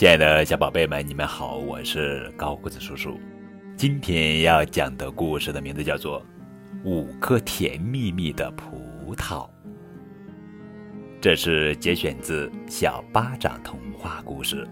[0.00, 3.20] 亲爱的小宝贝们，你们好，我是高个子叔叔。
[3.76, 6.22] 今天要讲的故事的名字叫做
[6.86, 9.46] 《五颗甜蜜蜜的葡萄》。
[11.20, 14.66] 这是节选自《小巴掌童话故事》。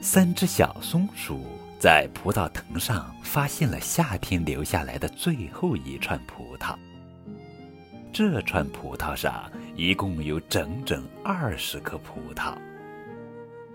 [0.00, 1.44] 三只小松鼠
[1.80, 6.76] 在葡萄藤上发现了夏天留下来的最后一串葡萄。
[8.12, 12.52] 这串葡萄上一共有整整二十颗葡萄。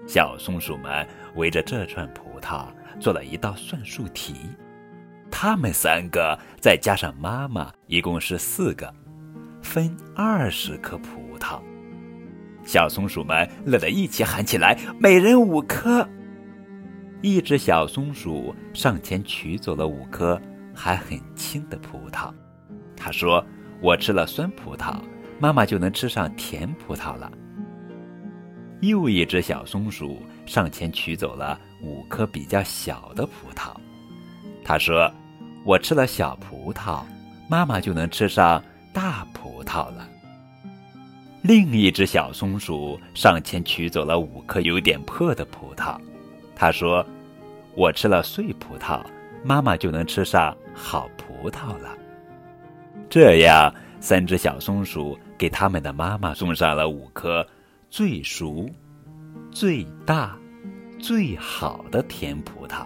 [0.06, 2.68] 小松鼠们围着这串葡萄
[3.00, 4.36] 做了一道算术题，
[5.32, 8.94] 它们三个再加上妈妈，一共是四个，
[9.64, 11.60] 分二十颗葡萄。
[12.64, 16.08] 小松鼠们乐得一起喊起来：“每人五颗！”
[17.22, 20.40] 一只小松鼠上前取走了五颗
[20.74, 22.32] 还很轻的葡萄，
[22.96, 23.44] 他说
[23.82, 25.00] ：“我吃了酸葡萄，
[25.40, 27.32] 妈妈就能吃上甜葡萄了。”
[28.82, 33.74] 又一只小松鼠上前取走了五颗比较小的葡萄，
[34.64, 35.12] 他说
[35.66, 37.04] ：“我吃了小葡萄，
[37.50, 38.62] 妈妈就能吃上
[38.94, 40.08] 大葡萄了。”
[41.42, 46.00] 另一只小松鼠上前取走了五颗有点破的葡萄，
[46.56, 47.06] 他说。
[47.78, 49.02] 我吃了碎葡萄，
[49.44, 51.90] 妈妈就能吃上好葡萄了。
[53.10, 57.46] 这样，三只小松鼠给他们的妈妈送上了五颗
[57.90, 58.66] 最熟、
[59.52, 60.38] 最大、
[60.98, 62.86] 最好的甜葡萄，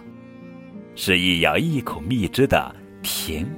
[0.96, 3.48] 是一咬一口蜜汁的甜